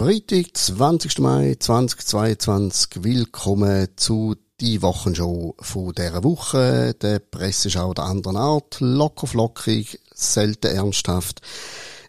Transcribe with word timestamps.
Freitag, 0.00 0.56
20. 0.56 1.18
Mai 1.18 1.56
2022. 1.60 3.04
Willkommen 3.04 3.86
zu 3.96 4.34
die 4.58 4.80
Wochenshow 4.80 5.54
von 5.60 5.92
dieser 5.92 6.24
Woche. 6.24 6.94
Der 6.94 7.18
Presseschau 7.18 7.92
der 7.92 8.04
anderen 8.04 8.38
Art. 8.38 8.78
Locker 8.80 9.26
flockig, 9.26 10.00
selten 10.14 10.74
ernsthaft. 10.74 11.42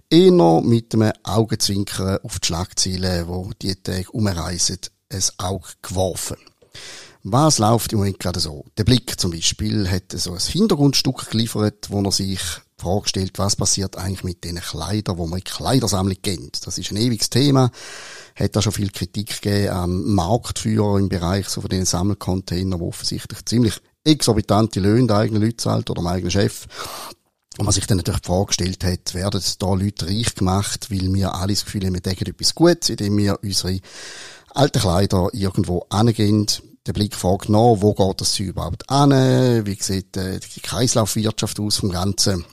Eher 0.10 0.62
mit 0.62 0.94
einem 0.94 1.12
Augenzwinkern 1.24 2.20
auf 2.24 2.40
die 2.40 2.48
Schlagzeilen, 2.48 3.28
die 3.28 3.56
diese 3.60 3.84
Tage 3.84 4.12
umreisen, 4.12 4.80
ein 5.10 5.24
Auge 5.40 5.68
geworfen. 5.82 6.38
Was 7.24 7.60
läuft 7.60 7.92
im 7.92 8.00
Moment 8.00 8.20
gerade 8.20 8.40
so? 8.40 8.64
Der 8.78 8.86
Blick 8.86 9.20
zum 9.20 9.32
Beispiel 9.32 9.92
hat 9.92 10.14
so 10.14 10.32
ein 10.32 10.40
Hintergrundstück 10.40 11.30
geliefert, 11.30 11.90
wo 11.90 12.02
er 12.02 12.12
sich 12.14 12.40
die 12.82 12.86
Frage 12.88 13.08
stellt, 13.08 13.40
was 13.40 13.56
passiert 13.56 13.98
eigentlich 13.98 14.24
mit 14.24 14.44
den 14.44 14.56
Kleidern, 14.58 15.18
wo 15.18 15.28
man 15.28 15.40
in 15.40 15.46
Kleidersammlung 15.46 16.18
kennt. 16.22 16.66
Das 16.66 16.78
ist 16.78 16.92
ein 16.92 16.98
ewiges 16.98 17.30
Thema. 17.30 17.72
Hat 18.36 18.56
da 18.56 18.62
schon 18.62 18.74
viel 18.74 18.90
Kritik 18.90 19.42
gegeben 19.42 19.70
am 19.70 20.14
Marktführer 20.14 20.98
im 20.98 21.10
Bereich 21.10 21.48
so 21.50 21.62
von 21.62 21.70
den 21.70 21.86
Sammelcontainern, 21.86 22.80
wo 22.80 22.88
offensichtlich 22.88 23.46
ziemlich 23.46 23.82
exorbitante 24.04 24.80
Löhne 24.80 25.08
der 25.08 25.18
eigenen 25.18 25.44
Leute 25.44 25.58
zahlt 25.58 25.90
oder 25.90 26.02
dem 26.02 26.08
eigenen 26.08 26.32
Chef. 26.32 26.68
Und 27.58 27.66
man 27.66 27.74
sich 27.74 27.86
dann 27.86 27.98
natürlich 27.98 28.22
die 28.22 28.28
Frage 28.28 28.46
gestellt 28.48 28.84
hat, 28.84 29.14
werden 29.14 29.42
da 29.60 29.74
Leute 29.74 30.08
reich 30.08 30.36
gemacht, 30.36 30.90
weil 30.90 31.14
wir 31.14 31.36
alle 31.36 31.54
das 31.54 31.66
Gefühl 31.66 31.86
haben, 31.86 31.94
wir 31.94 32.02
denken 32.02 32.28
etwas 32.28 32.56
Gutes, 32.56 32.90
indem 32.90 33.18
wir 33.18 33.40
unsere 33.44 33.80
alten 34.54 34.80
Kleider 34.80 35.30
irgendwo 35.34 35.86
angehen, 35.90 36.48
den 36.88 36.94
Blick 36.94 37.16
fragt 37.16 37.50
nach, 37.50 37.76
wo 37.78 37.94
geht 37.94 38.22
das 38.22 38.40
überhaupt 38.40 38.90
an, 38.90 39.12
wie 39.12 39.78
sieht 39.80 40.18
äh, 40.18 40.40
die 40.40 40.62
Kreislaufwirtschaft 40.62 41.60
aus 41.60 41.78
vom 41.78 41.92
Ganzen. 41.92 42.46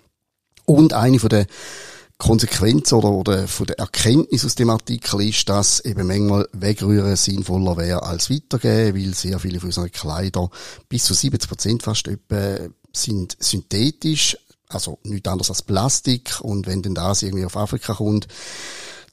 Und 0.69 0.93
eine 0.93 1.19
von 1.19 1.31
der 1.31 1.47
Konsequenzen 2.19 2.97
oder, 2.97 3.11
oder 3.11 3.49
von 3.49 3.67
der 3.67 3.79
Erkenntnis 3.79 4.45
aus 4.45 4.55
dem 4.55 4.69
Artikel 4.69 5.23
ist, 5.23 5.49
dass 5.49 5.81
eben 5.81 6.07
manchmal 6.07 6.47
wegrühren 6.53 7.17
sinnvoller 7.17 7.79
wäre 7.79 8.03
als 8.03 8.29
weitergeben, 8.29 8.99
weil 8.99 9.15
sehr 9.15 9.39
viele 9.39 9.61
von 9.61 9.69
unseren 9.69 9.91
Kleider, 9.91 10.51
bis 10.91 11.05
zu 11.05 11.15
70 11.15 11.49
Prozent 11.49 11.83
fast 11.83 12.07
etwa, 12.07 12.69
sind 12.93 13.35
synthetisch, 13.41 14.37
also 14.69 14.99
nichts 15.05 15.27
anderes 15.27 15.49
als 15.49 15.63
Plastik. 15.63 16.39
Und 16.43 16.67
wenn 16.67 16.83
denn 16.83 16.95
das 16.95 17.23
irgendwie 17.23 17.47
auf 17.47 17.57
Afrika 17.57 17.95
kommt, 17.95 18.29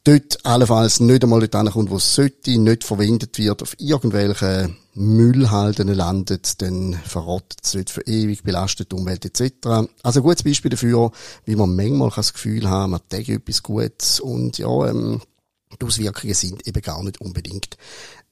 dort 0.05 0.45
allenfalls 0.45 1.01
nicht 1.01 1.23
einmal 1.23 1.41
dort 1.41 1.55
ankommt, 1.55 1.89
wo 1.89 1.97
es 1.97 2.15
sollte, 2.15 2.57
nicht 2.57 2.83
verwendet 2.83 3.37
wird, 3.37 3.61
auf 3.61 3.75
irgendwelchen 3.79 4.77
Müllhalden 4.93 5.89
landet, 5.89 6.61
dann 6.61 6.93
verrottet 6.93 7.59
es 7.63 7.73
dort 7.73 7.89
für 7.89 8.01
ewig, 8.07 8.43
belastet 8.43 8.91
die 8.91 8.95
Umwelt 8.95 9.25
etc. 9.25 9.89
Also 10.03 10.19
ein 10.19 10.23
gutes 10.23 10.43
Beispiel 10.43 10.71
dafür, 10.71 11.11
wie 11.43 11.55
man 11.55 11.75
manchmal 11.75 12.11
das 12.15 12.33
Gefühl 12.33 12.69
haben, 12.69 12.91
man 12.91 13.01
denkt 13.11 13.29
etwas 13.29 13.61
Gutes 13.61 14.19
und 14.21 14.57
ja, 14.57 14.87
ähm, 14.87 15.21
die 15.81 15.85
Auswirkungen 15.85 16.33
sind 16.33 16.65
eben 16.65 16.81
gar 16.81 17.03
nicht 17.03 17.19
unbedingt 17.19 17.77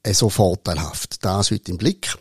äh, 0.03 0.13
so 0.13 0.29
vorteilhaft. 0.29 1.25
Das 1.25 1.51
heute 1.51 1.71
im 1.71 1.77
Blick. 1.77 2.15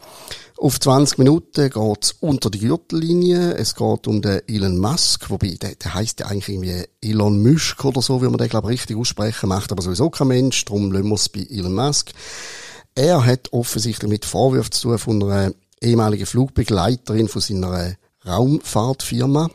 Auf 0.62 0.78
20 0.78 1.18
Minuten 1.18 1.70
geht's 1.70 2.14
unter 2.20 2.48
die 2.48 2.60
Gürtellinie. 2.60 3.54
Es 3.54 3.74
geht 3.74 4.06
um 4.06 4.22
den 4.22 4.42
Elon 4.46 4.78
Musk, 4.78 5.28
wobei 5.28 5.56
der, 5.60 5.74
der 5.74 5.94
heisst 5.94 6.20
ja 6.20 6.26
eigentlich 6.26 6.48
irgendwie 6.50 6.84
Elon 7.00 7.42
Musk 7.42 7.84
oder 7.84 8.00
so, 8.00 8.22
wie 8.22 8.26
man 8.26 8.38
den 8.38 8.48
glaube 8.48 8.68
richtig 8.68 8.96
aussprechen 8.96 9.48
macht, 9.48 9.72
aber 9.72 9.82
sowieso 9.82 10.08
kein 10.08 10.28
Mensch. 10.28 10.64
Darum 10.64 10.92
lassen 10.92 11.08
wir 11.08 11.14
es 11.16 11.28
bei 11.30 11.44
Elon 11.50 11.74
Musk. 11.74 12.12
Er 12.94 13.26
hat 13.26 13.52
offensichtlich 13.52 14.08
mit 14.08 14.24
Vorwürfen 14.24 14.70
zu 14.70 14.90
tun 14.90 14.98
von 15.00 15.22
einer 15.24 15.52
ehemaligen 15.80 16.26
Flugbegleiterin 16.26 17.26
von 17.26 17.42
seiner 17.42 17.96
Raumfahrtfirma 18.24 19.50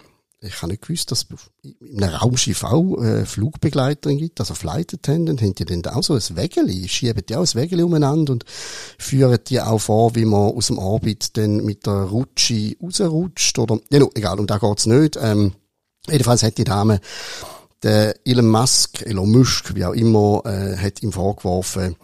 ich 0.48 0.62
habe 0.62 0.72
nicht 0.72 0.84
gewusst, 0.84 1.12
dass 1.12 1.28
es 1.30 1.72
in 1.80 2.03
einem 2.03 2.16
Raumschiff 2.16 2.64
auch 2.64 3.02
äh, 3.02 3.26
Flugbegleiterin 3.26 4.18
gibt, 4.18 4.40
also 4.40 4.53
Flight 4.53 4.94
Attendant, 4.94 5.41
haben 5.41 5.56
die 5.56 5.66
dann 5.66 5.85
auch 5.85 6.03
so 6.03 6.13
ein 6.13 6.22
Wägeli, 6.35 6.88
schieben 6.88 7.24
die 7.28 7.35
auch 7.35 7.41
ein 7.41 7.53
Wägeli 7.53 7.84
umeinander 7.84 8.34
und 8.34 8.46
führen 8.97 9.40
die 9.47 9.62
auch 9.62 9.80
vor, 9.80 10.16
wie 10.16 10.25
man 10.25 10.52
aus 10.52 10.68
dem 10.68 10.78
Orbit 10.78 11.38
dann 11.38 11.58
mit 11.58 11.85
der 11.85 12.03
Rutsche 12.03 12.75
rausrutscht 12.81 13.59
oder, 13.59 13.80
ja, 13.91 14.00
no, 14.00 14.09
egal, 14.16 14.40
um 14.40 14.47
da 14.47 14.58
geht's 14.58 14.85
nicht. 14.85 15.18
Ähm, 15.22 15.53
jedenfalls 16.09 16.44
hat 16.44 16.58
die 16.58 16.64
Dame, 16.64 17.00
der 17.84 18.16
Elon 18.25 18.50
Musk, 18.50 19.06
Elon 19.06 19.31
Musk, 19.31 19.75
wie 19.75 19.85
auch 19.85 19.94
immer, 19.94 20.41
äh, 20.46 20.78
hat 20.78 21.03
ihm 21.03 21.12
vorgeworfen, 21.12 21.96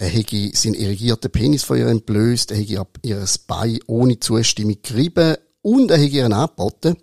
er 0.00 0.08
hätte 0.08 0.50
seinen 0.54 0.74
irrigierten 0.74 1.30
Penis 1.30 1.64
von 1.64 1.76
ihr 1.76 1.88
entblößt, 1.88 2.52
er 2.52 2.58
hätte 2.58 2.86
ihr 3.02 3.24
Bein 3.48 3.80
ohne 3.86 4.20
Zustimmung 4.20 4.76
gerieben 4.80 5.36
und 5.62 5.90
er 5.90 5.98
hätte 5.98 6.16
ihr 6.16 6.26
angeboten, 6.26 6.96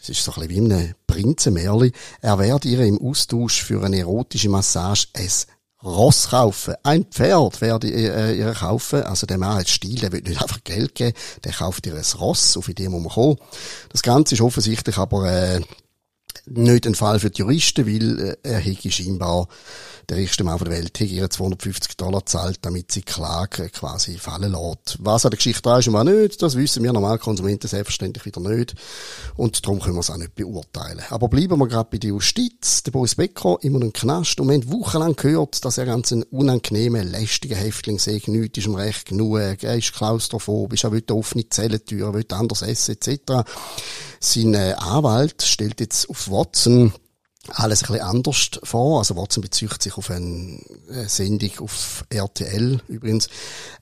es 0.00 0.08
ist 0.08 0.24
so 0.24 0.32
ein 0.32 0.48
bisschen 0.48 0.70
wie 0.70 0.74
ein 0.74 0.94
Prinzenmärli, 1.06 1.92
er 2.20 2.38
werde 2.38 2.68
ihr 2.68 2.80
im 2.80 3.00
Austausch 3.00 3.62
für 3.62 3.84
eine 3.84 3.98
erotische 3.98 4.48
Massage 4.48 5.08
ein 5.14 5.28
Ross 5.82 6.28
kaufen. 6.28 6.74
Ein 6.82 7.04
Pferd 7.04 7.60
werde 7.60 7.88
äh, 7.88 8.38
ihr 8.38 8.52
kaufen. 8.52 9.02
Also 9.02 9.26
der 9.26 9.38
Mann 9.38 9.56
hat 9.56 9.68
Stil, 9.68 9.98
der 9.98 10.12
will 10.12 10.20
nicht 10.22 10.40
einfach 10.42 10.62
Geld 10.62 10.94
geben, 10.94 11.16
der 11.44 11.52
kauft 11.52 11.86
ihr 11.86 11.94
ein 11.94 12.04
Ross, 12.18 12.56
auf 12.56 12.66
die 12.66 12.88
muss 12.88 13.02
man 13.02 13.12
kommen. 13.12 13.36
Das 13.90 14.02
Ganze 14.02 14.34
ist 14.34 14.40
offensichtlich 14.40 14.98
aber 14.98 15.30
äh, 15.30 15.60
nicht 16.50 16.86
ein 16.86 16.94
Fall 16.94 17.20
für 17.20 17.30
die 17.30 17.40
Juristen, 17.40 17.86
weil 17.86 18.18
äh, 18.18 18.36
er 18.42 18.58
hätte 18.58 18.90
scheinbar 18.90 19.48
der 20.10 20.18
reichste 20.18 20.42
Mann 20.42 20.58
der 20.58 20.70
Welt, 20.70 20.98
hätte 20.98 21.14
ihr 21.14 21.30
250 21.30 21.96
Dollar 21.96 22.26
zahlt, 22.26 22.58
damit 22.62 22.90
sie 22.90 23.02
Klage 23.02 23.68
quasi 23.68 24.18
fallen 24.18 24.52
lässt. 24.52 24.98
Was 24.98 25.24
an 25.24 25.30
der 25.30 25.36
Geschichte 25.36 25.62
da 25.62 25.78
ist 25.78 25.86
und 25.86 25.94
was 25.94 26.04
nicht, 26.04 26.42
das 26.42 26.56
wissen 26.56 26.82
wir 26.82 26.92
normal 26.92 27.18
Konsumenten 27.18 27.68
selbstverständlich 27.68 28.24
wieder 28.24 28.40
nicht. 28.40 28.74
Und 29.36 29.64
darum 29.64 29.80
können 29.80 29.94
wir 29.94 30.00
es 30.00 30.10
auch 30.10 30.16
nicht 30.16 30.34
beurteilen. 30.34 31.00
Aber 31.10 31.28
bleiben 31.28 31.58
wir 31.58 31.68
gerade 31.68 31.88
bei 31.92 31.98
der 31.98 32.10
Justiz. 32.10 32.82
Der 32.82 32.90
Boris 32.90 33.14
Becker, 33.14 33.58
immer 33.60 33.78
noch 33.78 33.86
im 33.86 33.92
Knast. 33.92 34.40
Und 34.40 34.48
wir 34.48 34.54
haben 34.54 34.72
wochenlang 34.72 35.14
gehört, 35.14 35.64
dass 35.64 35.78
er 35.78 35.86
ganz 35.86 36.10
ein 36.10 36.24
unangenehmer, 36.24 37.04
lästiger 37.04 37.56
Häftling 37.56 38.00
sei. 38.00 38.20
Nichts 38.26 38.58
ist 38.58 38.66
ihm 38.66 38.74
recht 38.74 39.06
genug. 39.06 39.38
Er 39.38 39.76
ist 39.76 39.92
klaustrophobisch, 39.92 40.84
er 40.84 40.92
will 40.92 41.04
offene 41.12 41.48
Zellentür, 41.48 42.08
er 42.08 42.14
will 42.14 42.26
anders 42.30 42.62
essen, 42.62 42.96
etc. 42.96 43.44
Sein 44.20 44.54
äh, 44.54 44.74
Anwalt 44.76 45.42
stellt 45.42 45.80
jetzt 45.80 46.08
auf 46.10 46.30
Watson 46.30 46.92
alles 47.48 47.82
ein 47.82 47.92
bisschen 47.92 48.06
anders 48.06 48.50
vor. 48.62 48.98
Also 48.98 49.16
Watson 49.16 49.40
bezieht 49.40 49.82
sich 49.82 49.96
auf 49.96 50.10
eine 50.10 50.60
Sendung 51.06 51.50
auf 51.60 52.04
RTL 52.10 52.80
übrigens. 52.88 53.28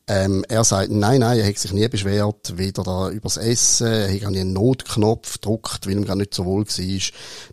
Ähm, 0.06 0.44
er 0.48 0.64
sagt, 0.64 0.90
nein, 0.90 1.20
nein, 1.20 1.38
er 1.38 1.46
hat 1.46 1.58
sich 1.58 1.72
nie 1.72 1.88
beschwert, 1.88 2.56
weder 2.56 2.82
da 2.82 3.10
übers 3.10 3.36
Essen, 3.36 3.88
er 3.88 4.14
hat 4.14 4.24
auch 4.24 4.30
nie 4.30 4.40
einen 4.40 4.52
Notknopf 4.52 5.34
gedruckt, 5.34 5.86
weil 5.86 5.94
ihm 5.94 6.04
gar 6.04 6.16
nicht 6.16 6.34
so 6.34 6.44
wohl 6.44 6.66
war. 6.66 7.00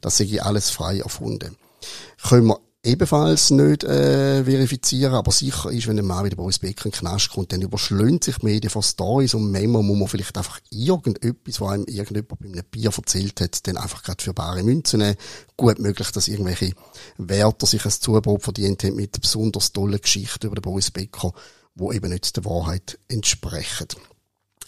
Das 0.02 0.18
sei 0.18 0.42
alles 0.42 0.70
frei 0.70 1.00
erfunden. 1.00 1.58
Können 2.22 2.48
wir 2.48 2.60
ebenfalls 2.86 3.52
nicht 3.52 3.84
äh, 3.84 4.44
verifizieren, 4.44 5.16
aber 5.16 5.32
sicher 5.32 5.72
ist, 5.72 5.88
wenn 5.88 6.00
ein 6.00 6.06
Mann 6.06 6.24
wie 6.24 6.30
der 6.30 6.38
Boris 6.38 6.60
Becker 6.60 6.86
in 6.86 6.92
den 6.92 7.00
Knast 7.00 7.32
kommt, 7.32 7.52
dann 7.52 7.62
überschlönt 7.62 8.24
sich 8.24 8.38
die 8.38 8.46
Medien 8.46 8.70
von 8.70 8.84
Stories 8.84 9.34
und 9.34 9.52
manchmal 9.52 9.84
muss 9.84 9.98
man 9.98 10.08
vielleicht 10.08 10.38
einfach 10.38 10.60
irgendetwas, 10.70 11.60
was 11.60 11.72
einem 11.72 11.86
irgendjemand 11.86 12.40
bei 12.40 12.48
einem 12.48 12.64
Bier 12.70 12.92
erzählt 12.96 13.42
hat, 13.42 13.68
dann 13.68 13.78
einfach 13.78 14.04
gerade 14.04 14.24
für 14.24 14.34
bare 14.34 14.64
Münzen 14.64 15.00
nehmen. 15.00 15.18
Gut 15.58 15.80
möglich, 15.80 16.12
dass 16.12 16.28
irgendwelche 16.28 16.74
Wärter 17.18 17.66
sich 17.66 17.84
ein 17.84 17.92
Zubrot 17.92 18.44
verdient 18.44 18.84
haben 18.84 18.96
mit 18.96 19.20
besonders 19.20 19.74
tollen 19.74 20.00
Geschichten 20.00 20.46
über 20.46 20.56
den 20.56 20.62
Boris 20.62 20.92
Becker, 20.92 21.34
wo 21.74 21.92
eben 21.92 22.12
nicht 22.12 22.36
der 22.38 22.46
Wahrheit 22.46 23.00
entsprechen. 23.08 23.88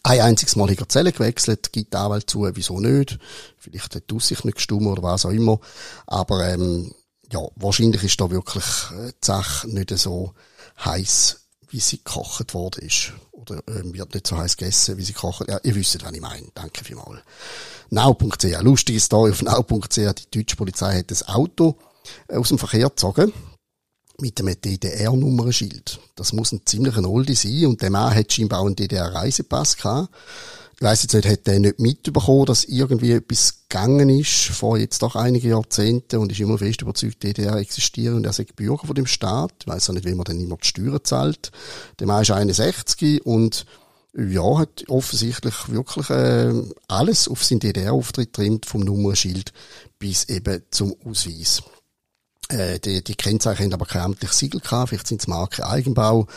Ein 0.04 0.22
einziges 0.22 0.56
Mal 0.56 0.70
hat 0.70 0.80
er 0.80 0.90
Zelle 0.90 1.12
gewechselt, 1.12 1.74
gibt 1.74 1.94
die 1.94 1.98
Anwalt 1.98 2.30
zu, 2.30 2.50
wieso 2.54 2.80
nicht. 2.80 3.20
Vielleicht 3.58 3.94
hat 3.94 4.10
die 4.10 4.16
Aussicht 4.16 4.46
nicht 4.46 4.56
gestummt 4.56 4.88
oder 4.88 5.04
was 5.04 5.26
auch 5.26 5.32
immer. 5.32 5.60
Aber 6.06 6.48
ähm, 6.48 6.94
ja, 7.32 7.40
wahrscheinlich 7.56 8.04
ist 8.04 8.20
da 8.20 8.30
wirklich 8.30 8.66
äh, 8.92 9.12
die 9.12 9.26
Sache 9.26 9.68
nicht 9.70 9.90
so 9.98 10.34
heiß, 10.84 11.42
wie 11.70 11.80
sie 11.80 11.98
gekocht 11.98 12.54
worden 12.54 12.86
ist. 12.86 13.14
Oder 13.32 13.62
ähm, 13.68 13.94
wird 13.94 14.14
nicht 14.14 14.28
so 14.28 14.38
heiß 14.38 14.58
gegessen, 14.58 14.98
wie 14.98 15.04
sie 15.04 15.14
gekocht 15.14 15.48
Ja, 15.48 15.60
ihr 15.64 15.76
wisst, 15.76 16.04
was 16.04 16.12
ich 16.12 16.22
meine. 16.22 16.48
Danke 16.54 16.84
vielmals. 16.84 17.22
Now.ch. 17.90 18.62
Lustige 18.62 19.00
Story 19.00 19.32
auf 19.32 19.42
Now.ch. 19.42 19.96
Die 19.96 20.32
deutsche 20.32 20.56
Polizei 20.56 21.00
hat 21.00 21.12
das 21.12 21.28
Auto 21.28 21.78
äh, 22.28 22.38
aus 22.38 22.50
dem 22.50 22.58
Verkehr 22.58 22.90
gezogen. 22.90 23.34
Mit 24.20 24.40
einem 24.40 24.60
DDR-Nummernschild. 24.60 26.00
Das 26.16 26.34
muss 26.34 26.52
ein 26.52 26.66
ziemlicher 26.66 27.08
Oldie 27.08 27.36
sein. 27.36 27.68
Und 27.68 27.82
der 27.82 27.92
Mann 27.92 28.16
hat 28.16 28.34
scheinbar 28.34 28.66
einen 28.66 28.76
DDR-Reisepass 28.76 29.78
gehabt 29.78 30.10
weiss 30.80 31.12
nicht, 31.12 31.28
hat 31.28 31.48
er 31.48 31.60
nicht 31.60 31.80
mitbekommen, 31.80 32.46
dass 32.46 32.64
irgendwie 32.64 33.12
etwas 33.12 33.64
gegangen 33.68 34.10
ist 34.10 34.48
vor 34.50 34.78
jetzt 34.78 35.02
doch 35.02 35.16
einigen 35.16 35.50
Jahrzehnten 35.50 36.18
und 36.18 36.32
ist 36.32 36.40
immer 36.40 36.58
fest 36.58 36.82
überzeugt, 36.82 37.24
DDR 37.24 37.56
existiert 37.56 38.14
und 38.14 38.26
er 38.26 38.34
sei 38.34 38.46
Bürger 38.56 38.86
von 38.86 38.96
dem 38.96 39.08
Staat. 39.08 39.66
Weiss 39.66 39.90
auch 39.90 39.94
nicht, 39.94 40.06
wie 40.06 40.16
man 40.16 40.26
dann 40.26 40.40
immer 40.40 40.58
die 40.58 40.68
Steuern 40.68 41.04
zahlt. 41.04 41.52
Der 42.00 42.08
Mann 42.08 42.22
ist 42.22 42.32
61 42.32 43.26
und 43.26 43.66
ja, 44.16 44.58
hat 44.58 44.86
offensichtlich 44.88 45.70
wirklich 45.70 46.10
äh, 46.10 46.52
alles 46.88 47.28
auf 47.28 47.44
seinen 47.44 47.60
DDR-Auftritt 47.60 48.34
trimmt, 48.34 48.66
vom 48.66 48.82
Nummernschild 48.82 49.54
bis 50.00 50.26
eben 50.26 50.64
zum 50.72 50.96
Ausweis. 51.06 51.62
Äh, 52.50 52.80
die, 52.80 53.04
die 53.04 53.16
Kennzeichen 53.16 53.66
haben 53.66 53.74
aber 53.74 53.86
kein 53.86 54.02
amtliches 54.02 54.40
Siegel 54.40 54.62
gehabt, 54.62 54.90
vielleicht 54.90 55.08
sind 55.08 55.22
es 55.22 55.28
Marke 55.28 55.68
Eigenbau. 55.68 56.28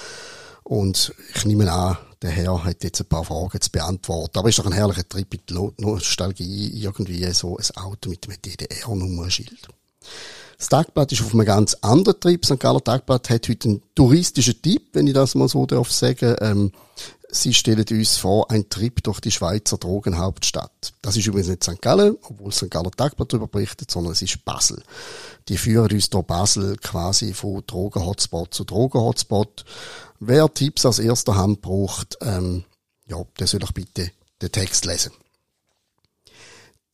Und 0.63 1.15
ich 1.35 1.45
nehme 1.47 1.73
an, 1.73 1.97
der 2.23 2.31
Herr 2.31 2.65
hat 2.65 2.85
jetzt 2.85 3.01
ein 3.01 3.07
paar 3.07 3.25
Fragen 3.25 3.61
zu 3.61 3.71
beantworten. 3.71 4.39
Aber 4.39 4.49
ist 4.49 4.59
doch 4.59 4.67
ein 4.67 4.73
herrlicher 4.73 5.09
Trip 5.09 5.33
in 5.35 5.41
die 5.49 5.83
Nostalgie, 5.83 6.83
irgendwie 6.83 7.25
so 7.33 7.57
ein 7.57 7.83
Auto 7.83 8.11
mit 8.11 8.27
einem 8.27 8.41
DDR-Nummernschild. 8.43 9.69
Das 10.59 10.69
Tagblatt 10.69 11.11
ist 11.13 11.23
auf 11.23 11.33
einem 11.33 11.47
ganz 11.47 11.75
anderen 11.81 12.21
Trip. 12.21 12.45
St. 12.45 12.61
Galler 12.61 12.85
Tagblatt 12.85 13.31
hat 13.31 13.49
heute 13.49 13.69
einen 13.69 13.83
touristischen 13.95 14.61
Tipp, 14.61 14.89
wenn 14.93 15.07
ich 15.07 15.15
das 15.15 15.35
mal 15.35 15.49
so 15.49 15.65
darf 15.65 15.91
sagen. 15.91 16.37
Ähm, 16.41 16.73
Sie 17.33 17.55
stellen 17.55 17.85
uns 17.91 18.17
vor, 18.17 18.51
ein 18.51 18.69
Trip 18.69 19.03
durch 19.03 19.21
die 19.21 19.31
Schweizer 19.31 19.79
Drogenhauptstadt. 19.79 20.93
Das 21.01 21.17
ist 21.17 21.27
übrigens 21.27 21.49
nicht 21.49 21.65
St. 21.65 21.81
Gallen, 21.81 22.17
obwohl 22.23 22.53
St. 22.53 22.71
Galler 22.71 22.91
Tagblatt 22.91 23.33
darüber 23.33 23.47
berichtet, 23.47 23.91
sondern 23.91 24.13
es 24.13 24.23
ist 24.23 24.45
Basel. 24.45 24.83
Die 25.49 25.57
führen 25.57 25.91
uns 25.93 26.11
durch 26.11 26.27
Basel 26.27 26.77
quasi 26.77 27.33
von 27.33 27.63
Drogenhotspot 27.67 28.53
zu 28.53 28.65
Drogenhotspot. 28.65 29.65
Wer 30.19 30.53
Tipps 30.53 30.85
aus 30.85 30.99
erster 30.99 31.37
Hand 31.37 31.61
braucht, 31.61 32.19
ähm, 32.21 32.65
ja, 33.07 33.23
der 33.39 33.47
soll 33.47 33.61
doch 33.61 33.73
bitte 33.73 34.11
den 34.43 34.53
Text 34.53 34.85
lesen. 34.85 35.13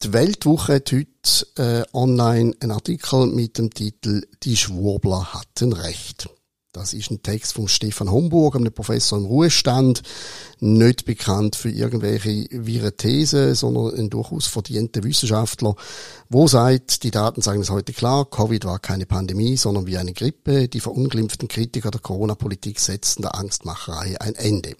Die 0.03 0.13
Weltwoche 0.13 0.75
hat 0.75 0.93
heute 0.93 1.47
äh, 1.57 1.97
online 1.97 2.55
einen 2.61 2.73
Artikel 2.73 3.27
mit 3.27 3.57
dem 3.57 3.73
Titel 3.73 4.27
Die 4.43 4.57
Schwurbler 4.57 5.33
hatten 5.33 5.73
Recht. 5.73 6.29
Das 6.77 6.93
ist 6.93 7.11
ein 7.11 7.23
Text 7.23 7.55
von 7.55 7.69
Stefan 7.69 8.11
Homburg, 8.11 8.55
einem 8.55 8.71
Professor 8.71 9.19
im 9.19 9.25
Ruhestand, 9.25 10.03
nicht 10.61 11.07
bekannt 11.07 11.57
für 11.57 11.71
irgendwelche 11.71 12.49
wirre 12.51 12.95
Thesen, 12.95 13.55
sondern 13.55 13.95
ein 13.95 14.11
durchaus 14.11 14.47
verdienter 14.47 15.03
Wissenschaftler, 15.03 15.75
wo 16.29 16.47
sagt, 16.47 17.03
die 17.03 17.11
Daten 17.11 17.41
sagen 17.41 17.63
es 17.63 17.71
heute 17.71 17.95
klar, 17.95 18.27
Covid 18.27 18.67
war 18.67 18.79
keine 18.79 19.07
Pandemie, 19.07 19.57
sondern 19.57 19.87
wie 19.87 19.97
eine 19.97 20.13
Grippe. 20.13 20.69
Die 20.69 20.81
verunglimpften 20.81 21.49
Kritiker 21.49 21.91
der 21.91 22.03
Corona-Politik 22.03 22.79
setzten 22.79 23.23
der 23.23 23.37
Angstmacherei 23.37 24.21
ein 24.21 24.35
Ende. 24.35 24.77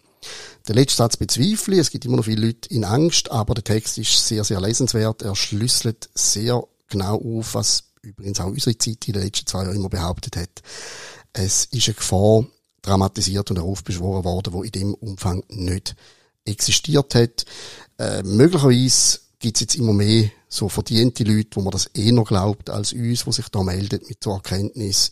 Der 0.69 0.75
letzte 0.75 0.99
Satz 0.99 1.17
bezweifle. 1.17 1.81
Es 1.81 1.89
gibt 1.89 2.05
immer 2.05 2.19
noch 2.19 2.27
viele 2.27 2.49
Leute 2.49 2.69
in 2.75 2.85
Angst, 2.85 3.31
aber 3.31 3.55
der 3.55 3.65
Text 3.65 3.97
ist 3.97 4.29
sehr, 4.29 4.45
sehr 4.45 4.61
lesenswert. 4.61 5.23
Er 5.23 5.35
schlüsselt 5.35 6.11
sehr 6.15 6.63
genau 6.91 7.17
auf, 7.17 7.55
was 7.55 7.85
übrigens 8.03 8.41
auch 8.41 8.47
unsere 8.47 8.77
Zeit 8.77 9.09
in 9.09 9.15
den 9.15 9.23
letzten 9.23 9.47
zwei 9.47 9.65
Jahren 9.65 9.77
immer 9.77 9.89
behauptet 9.89 10.37
hat. 10.37 10.63
Es 11.39 11.67
ist 11.67 11.89
eine 11.89 11.95
Gefahr 11.95 12.47
dramatisiert 12.81 13.51
und 13.51 13.59
heraufbeschworen 13.59 14.25
worden, 14.25 14.55
wo 14.55 14.63
in 14.63 14.73
dem 14.73 14.95
Umfang 14.95 15.43
nicht 15.49 15.95
existiert 16.47 17.15
hat. 17.15 17.45
Äh, 17.99 18.23
möglicherweise 18.23 19.19
gibt 19.39 19.57
es 19.57 19.61
jetzt 19.61 19.75
immer 19.75 19.93
mehr 19.93 20.31
so 20.49 20.71
verdiente 20.71 21.25
Leute, 21.25 21.51
wo 21.57 21.61
man 21.61 21.73
das 21.73 21.91
eh 21.95 22.11
noch 22.11 22.29
glaubt 22.29 22.71
als 22.71 22.95
uns, 22.95 23.27
wo 23.27 23.33
sich 23.33 23.49
da 23.51 23.63
meldet 23.63 24.09
mit 24.09 24.25
so 24.25 24.31
Erkenntnis 24.31 25.11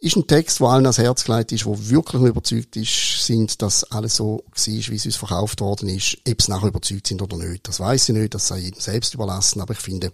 ist 0.00 0.16
ein 0.16 0.26
Text, 0.26 0.60
der 0.60 0.66
allen 0.66 0.84
ans 0.84 0.98
Herz 0.98 1.24
gelegt 1.24 1.52
ist, 1.52 1.64
wo 1.64 1.78
wirklich 1.78 2.22
überzeugt 2.22 2.76
ist, 2.76 3.24
sind, 3.24 3.62
dass 3.62 3.84
alles 3.84 4.16
so 4.16 4.44
war, 4.44 4.66
wie 4.66 4.96
es 4.96 5.06
uns 5.06 5.16
verkauft 5.16 5.62
worden 5.62 5.88
ist. 5.88 6.18
Ob 6.28 6.42
sie 6.42 6.50
nachher 6.50 6.68
überzeugt 6.68 7.06
sind 7.06 7.22
oder 7.22 7.38
nicht, 7.38 7.66
das 7.66 7.80
weiß 7.80 8.10
ich 8.10 8.14
nicht, 8.14 8.34
das 8.34 8.48
sei 8.48 8.58
jedem 8.58 8.80
selbst 8.80 9.14
überlassen, 9.14 9.62
aber 9.62 9.72
ich 9.72 9.80
finde, 9.80 10.12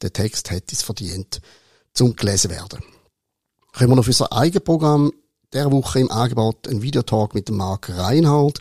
der 0.00 0.12
Text 0.12 0.50
hätte 0.52 0.76
es 0.76 0.82
verdient, 0.82 1.40
zum 1.92 2.14
gelesen 2.14 2.52
werden. 2.52 2.84
Kommen 3.76 3.90
wir 3.90 3.96
noch 3.96 4.04
für 4.04 4.10
unser 4.10 4.32
Eigenprogramm 4.32 5.12
der 5.54 5.72
Woche 5.72 6.00
im 6.00 6.10
Angebot 6.10 6.68
ein 6.68 6.82
Videotalk 6.82 7.34
mit 7.34 7.48
dem 7.48 7.56
Marc 7.56 7.88
Reinhardt. 7.88 8.60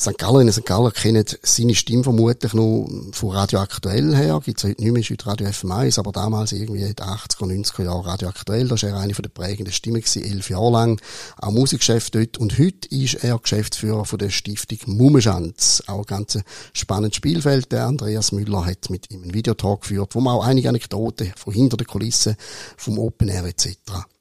St. 0.00 0.16
Galler 0.16 0.42
in 0.42 0.52
St. 0.52 0.64
Galler 0.64 0.92
kennen 0.92 1.24
seine 1.42 1.74
Stimme 1.74 2.04
vermutlich 2.04 2.52
noch 2.52 2.88
von 3.12 3.30
Radio 3.30 3.58
Aktuell 3.58 4.14
her. 4.14 4.40
Gibt's 4.44 4.62
heute 4.62 4.80
nicht 4.80 4.92
mehr, 4.92 5.00
ist 5.00 5.10
heute 5.10 5.26
Radio 5.26 5.48
FM1, 5.48 5.98
aber 5.98 6.12
damals 6.12 6.52
irgendwie 6.52 6.82
in 6.82 6.94
den 6.94 7.06
80er, 7.06 7.46
90er 7.46 7.84
Jahren 7.84 8.04
Radio 8.04 8.28
Aktuell. 8.28 8.68
Da 8.68 8.80
war 8.80 8.88
er 8.88 8.98
eine 8.98 9.12
der 9.14 9.28
prägenden 9.28 9.72
Stimmen 9.72 10.02
gewesen, 10.02 10.22
elf 10.22 10.50
Jahre 10.50 10.70
lang. 10.70 11.00
Auch 11.38 11.50
Musikchef 11.50 12.10
dort. 12.10 12.36
Und 12.36 12.58
heute 12.58 12.86
ist 12.90 13.14
er 13.24 13.38
Geschäftsführer 13.38 14.04
von 14.04 14.18
der 14.20 14.30
Stiftung 14.30 14.78
Mummenschanz. 14.86 15.82
Auch 15.88 16.00
ein 16.00 16.04
ganz 16.04 16.38
spannendes 16.74 17.16
Spielfeld. 17.16 17.72
Der 17.72 17.86
Andreas 17.86 18.30
Müller 18.30 18.66
hat 18.66 18.90
mit 18.90 19.10
ihm 19.10 19.22
einen 19.22 19.34
Videotalk 19.34 19.80
geführt, 19.80 20.14
wo 20.14 20.20
man 20.20 20.36
auch 20.36 20.44
einige 20.44 20.68
Anekdoten 20.68 21.32
von 21.34 21.52
hinter 21.52 21.76
den 21.76 21.86
Kulissen 21.88 22.36
vom 22.76 22.98
Open 22.98 23.28
Air 23.28 23.46
etc 23.46 23.78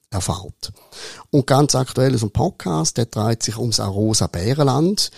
erfahrt. 0.10 0.72
Und 1.32 1.48
ganz 1.48 1.76
aktuell 1.76 2.14
ist 2.14 2.24
ein 2.24 2.32
Podcast, 2.32 2.98
der 2.98 3.06
dreht 3.06 3.44
sich 3.44 3.58
ums 3.58 3.80
Arosa 3.80 4.28
Bärenland. 4.28 5.12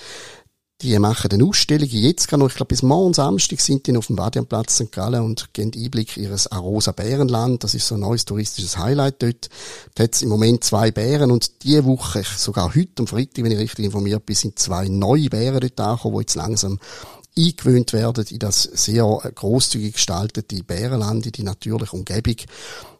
Die 0.81 0.97
machen 0.97 1.29
eine 1.29 1.43
Ausstellung 1.43 1.89
jetzt 1.89 2.29
gerade 2.29 2.41
noch, 2.41 2.49
ich 2.49 2.55
glaube 2.55 2.69
bis 2.69 2.83
morgen 2.83 3.13
Samstag 3.13 3.59
sind 3.59 3.85
die 3.85 3.97
auf 3.97 4.07
dem 4.07 4.17
Vadianplatz 4.17 4.75
St. 4.75 4.93
Gallen 4.93 5.23
und 5.23 5.53
geben 5.53 5.73
Einblick 5.75 6.15
ihres 6.15 6.49
Arosa 6.49 6.93
Bärenland. 6.93 7.65
Das 7.65 7.73
ist 7.73 7.85
so 7.85 7.95
ein 7.95 8.01
neues 8.01 8.23
touristisches 8.23 8.77
Highlight 8.77 9.21
dort. 9.21 9.49
Da 9.95 10.05
hat 10.05 10.21
im 10.21 10.29
Moment 10.29 10.63
zwei 10.63 10.89
Bären 10.89 11.31
und 11.31 11.63
diese 11.63 11.83
Woche, 11.83 12.23
sogar 12.23 12.73
heute 12.73 12.93
am 12.99 13.07
Freitag, 13.07 13.43
wenn 13.43 13.51
ich 13.51 13.59
richtig 13.59 13.83
informiert 13.83 14.25
bin, 14.25 14.37
sind 14.37 14.57
zwei 14.57 14.87
neue 14.87 15.29
Bären 15.29 15.59
dort 15.59 15.79
angekommen, 15.81 16.15
die 16.15 16.21
jetzt 16.21 16.35
langsam 16.35 16.79
eingewöhnt 17.37 17.93
werden 17.93 18.25
in 18.29 18.39
das 18.39 18.63
sehr 18.63 19.03
großzügig 19.03 19.93
gestaltete 19.93 20.63
Bärenland, 20.63 21.25
in 21.25 21.31
die 21.31 21.43
natürliche 21.43 21.95
Umgebung. 21.95 22.35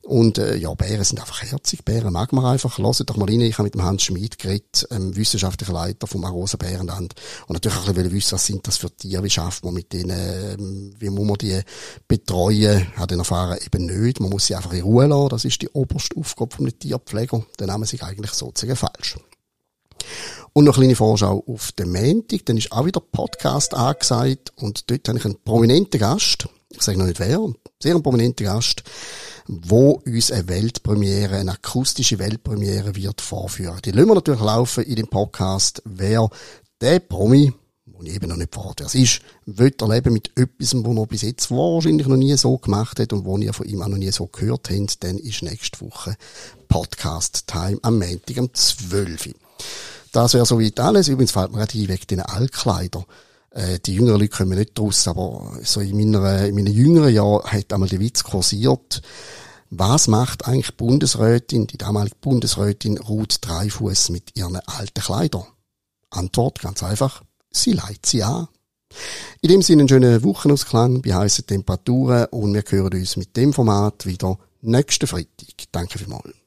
Und 0.09 0.39
äh, 0.39 0.55
ja, 0.55 0.73
Bären 0.73 1.03
sind 1.03 1.19
einfach 1.19 1.43
herzig. 1.43 1.85
Bären 1.85 2.11
mag 2.11 2.33
man 2.33 2.43
einfach. 2.43 2.79
Hört 2.79 3.07
doch 3.07 3.17
mal 3.17 3.29
rein. 3.29 3.41
Ich 3.41 3.59
habe 3.59 3.65
mit 3.65 3.75
dem 3.75 3.83
Hans 3.83 4.01
Schmid 4.01 4.39
geredet, 4.39 4.87
ähm, 4.89 5.15
wissenschaftlicher 5.15 5.71
Leiter 5.71 6.07
vom 6.07 6.25
Arosa 6.25 6.57
Bärenland. 6.57 7.13
Und 7.45 7.53
natürlich 7.53 7.77
auch 7.77 7.87
ein 7.87 7.93
bisschen 7.93 8.11
wissen, 8.11 8.31
was 8.31 8.45
sind 8.47 8.67
das 8.67 8.77
für 8.77 8.89
Tiere, 8.89 9.23
wie 9.23 9.29
schafft 9.29 9.63
man 9.63 9.75
mit 9.75 9.93
denen, 9.93 10.09
ähm, 10.19 10.95
wie 10.97 11.11
muss 11.11 11.27
man 11.27 11.37
die 11.37 11.61
betreuen. 12.07 12.87
Hat 12.95 13.11
den 13.11 13.19
erfahren 13.19 13.59
eben 13.63 13.85
nicht. 13.85 14.19
Man 14.19 14.31
muss 14.31 14.47
sie 14.47 14.55
einfach 14.55 14.73
in 14.73 14.81
Ruhe 14.81 15.05
lassen. 15.05 15.29
Das 15.29 15.45
ist 15.45 15.61
die 15.61 15.69
oberste 15.69 16.17
Aufgabe 16.17 16.55
vom 16.55 16.79
Tierpfleger. 16.79 17.45
Der 17.59 17.67
Name 17.67 17.85
sich 17.85 18.01
eigentlich 18.01 18.31
sozusagen 18.31 18.75
falsch. 18.75 19.15
Und 20.53 20.65
noch 20.65 20.77
eine 20.77 20.85
kleine 20.85 20.95
Vorschau 20.95 21.43
auf 21.47 21.71
den 21.73 21.91
Montag. 21.91 22.45
Dann 22.45 22.57
ist 22.57 22.71
auch 22.71 22.85
wieder 22.85 22.99
Podcast 22.99 23.73
angesagt. 23.73 24.51
Und 24.57 24.89
dort 24.89 25.07
habe 25.07 25.17
ich 25.17 25.25
einen 25.25 25.41
prominenten 25.43 25.99
Gast. 25.99 26.47
Ich 26.69 26.81
sage 26.81 26.97
noch 26.97 27.05
nicht 27.05 27.19
wer. 27.19 27.39
Sehr 27.81 27.99
prominenten 27.99 28.45
Gast 28.45 28.83
wo 29.49 29.99
uns 30.05 30.31
eine 30.31 30.47
Weltpremiere, 30.47 31.37
eine 31.37 31.53
akustische 31.53 32.19
Weltpremiere 32.19 32.95
wird 32.95 33.19
vorführen. 33.19 33.79
Die 33.83 33.89
lassen 33.89 34.09
wir 34.09 34.15
natürlich 34.15 34.41
laufen 34.41 34.83
in 34.83 34.95
dem 34.95 35.07
Podcast. 35.07 35.81
Wer 35.85 36.29
der 36.79 36.99
Promi, 36.99 37.51
wo 37.87 38.03
ich 38.03 38.13
eben 38.13 38.29
noch 38.29 38.35
nicht 38.35 38.53
verrate, 38.53 38.83
wer 38.83 38.85
es 38.85 38.95
ist, 38.95 39.21
will 39.47 39.73
erleben 39.81 40.13
mit 40.13 40.37
etwas, 40.37 40.75
was 40.75 40.97
er 40.97 41.07
bis 41.07 41.21
jetzt 41.23 41.49
wahrscheinlich 41.49 42.05
noch 42.05 42.15
nie 42.15 42.37
so 42.37 42.59
gemacht 42.59 42.99
hat 42.99 43.11
und 43.11 43.25
wo 43.25 43.39
ihr 43.39 43.53
von 43.53 43.67
ihm 43.67 43.81
auch 43.81 43.87
noch 43.87 43.97
nie 43.97 44.11
so 44.11 44.27
gehört 44.27 44.69
habt, 44.69 45.03
dann 45.03 45.17
ist 45.17 45.41
nächste 45.41 45.81
Woche 45.81 46.15
Podcast 46.67 47.47
Time 47.47 47.79
am 47.81 47.97
Montag 47.97 48.37
um 48.37 48.53
12 48.53 49.29
Das 50.11 50.33
wäre 50.33 50.45
soweit 50.45 50.79
alles. 50.79 51.07
Übrigens 51.07 51.31
fällt 51.31 51.51
mir 51.51 51.59
gerade 51.59 51.77
ein, 51.77 51.87
wegen 51.87 52.07
den 52.07 52.21
Altkleider. 52.21 53.05
Äh, 53.51 53.79
die 53.79 53.95
jüngeren 53.95 54.19
Leute 54.19 54.35
kommen 54.35 54.57
nicht 54.57 54.77
draus, 54.77 55.07
aber 55.07 55.57
so 55.63 55.81
in 55.81 55.97
meiner, 55.97 56.45
in 56.45 56.55
meinen 56.55 56.73
jüngeren 56.73 57.13
Jahren 57.13 57.43
hat 57.43 57.73
einmal 57.73 57.89
der 57.89 57.99
Witz 57.99 58.23
kursiert. 58.23 59.01
Was 59.71 60.07
macht 60.07 60.45
eigentlich 60.45 60.75
Bundesrätin, 60.77 61.67
die 61.67 61.77
damalige 61.77 62.15
Bundesrätin 62.21 62.97
Ruth 62.97 63.37
Dreifuss 63.41 64.09
mit 64.09 64.35
ihren 64.35 64.55
alten 64.55 65.01
Kleidern? 65.01 65.45
Antwort 66.09 66.59
ganz 66.59 66.81
einfach. 66.81 67.23
Sie 67.51 67.73
leiht 67.73 68.05
sie 68.05 68.23
an. 68.23 68.47
In 69.41 69.49
dem 69.49 69.61
Sinne 69.61 69.83
einen 69.83 69.89
schönen 69.89 70.23
Wochenausklang 70.23 71.03
bei 71.03 71.13
heißen 71.13 71.45
Temperaturen 71.45 72.25
und 72.31 72.53
wir 72.53 72.63
hören 72.67 72.93
uns 72.93 73.17
mit 73.17 73.37
dem 73.37 73.53
Format 73.53 74.07
wieder 74.07 74.39
nächsten 74.61 75.05
Freitag. 75.05 75.67
Danke 75.71 75.99
vielmals. 75.99 76.38